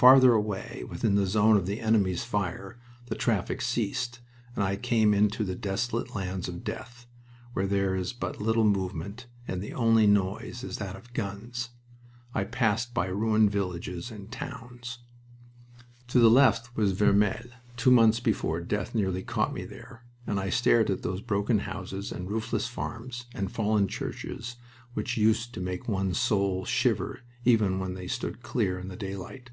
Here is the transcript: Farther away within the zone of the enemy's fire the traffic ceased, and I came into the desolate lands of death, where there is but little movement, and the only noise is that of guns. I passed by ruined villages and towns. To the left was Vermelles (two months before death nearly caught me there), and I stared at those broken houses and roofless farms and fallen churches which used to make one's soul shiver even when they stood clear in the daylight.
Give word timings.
Farther 0.00 0.32
away 0.32 0.82
within 0.88 1.14
the 1.16 1.26
zone 1.26 1.58
of 1.58 1.66
the 1.66 1.82
enemy's 1.82 2.24
fire 2.24 2.80
the 3.08 3.14
traffic 3.14 3.60
ceased, 3.60 4.20
and 4.54 4.64
I 4.64 4.76
came 4.76 5.12
into 5.12 5.44
the 5.44 5.54
desolate 5.54 6.14
lands 6.16 6.48
of 6.48 6.64
death, 6.64 7.06
where 7.52 7.66
there 7.66 7.94
is 7.94 8.14
but 8.14 8.40
little 8.40 8.64
movement, 8.64 9.26
and 9.46 9.60
the 9.60 9.74
only 9.74 10.06
noise 10.06 10.64
is 10.64 10.78
that 10.78 10.96
of 10.96 11.12
guns. 11.12 11.68
I 12.32 12.44
passed 12.44 12.94
by 12.94 13.08
ruined 13.08 13.50
villages 13.50 14.10
and 14.10 14.32
towns. 14.32 15.00
To 16.08 16.18
the 16.18 16.30
left 16.30 16.74
was 16.74 16.92
Vermelles 16.98 17.52
(two 17.76 17.90
months 17.90 18.20
before 18.20 18.62
death 18.62 18.94
nearly 18.94 19.22
caught 19.22 19.52
me 19.52 19.66
there), 19.66 20.06
and 20.26 20.40
I 20.40 20.48
stared 20.48 20.88
at 20.88 21.02
those 21.02 21.20
broken 21.20 21.58
houses 21.58 22.10
and 22.10 22.30
roofless 22.30 22.66
farms 22.66 23.26
and 23.34 23.52
fallen 23.52 23.86
churches 23.86 24.56
which 24.94 25.18
used 25.18 25.52
to 25.52 25.60
make 25.60 25.88
one's 25.88 26.16
soul 26.18 26.64
shiver 26.64 27.20
even 27.44 27.78
when 27.78 27.92
they 27.92 28.08
stood 28.08 28.42
clear 28.42 28.78
in 28.78 28.88
the 28.88 28.96
daylight. 28.96 29.50